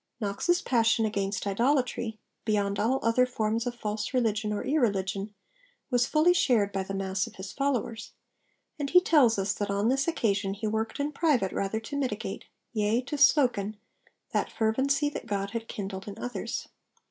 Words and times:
Knox's 0.19 0.63
passion 0.63 1.05
against 1.05 1.45
'idolatry,' 1.45 2.17
beyond 2.43 2.79
all 2.79 2.99
other 3.03 3.27
forms 3.27 3.67
of 3.67 3.75
false 3.75 4.15
religion 4.15 4.51
or 4.51 4.63
irreligion, 4.63 5.35
was 5.91 6.07
fully 6.07 6.33
shared 6.33 6.71
by 6.71 6.81
the 6.81 6.95
mass 6.95 7.27
of 7.27 7.35
his 7.35 7.51
followers, 7.51 8.13
and 8.79 8.89
he 8.89 8.99
tells 8.99 9.37
us 9.37 9.53
that, 9.53 9.69
on 9.69 9.89
this 9.89 10.07
occasion, 10.07 10.55
he 10.55 10.65
worked 10.65 10.99
in 10.99 11.11
private 11.11 11.51
'rather 11.51 11.79
to 11.81 11.95
mitigate, 11.95 12.45
yea 12.73 12.99
to 13.03 13.15
sloken, 13.15 13.77
that 14.31 14.51
fervency 14.51 15.07
that 15.07 15.27
God 15.27 15.51
had 15.51 15.67
kindled 15.67 16.07
in 16.07 16.17
others.' 16.17 16.67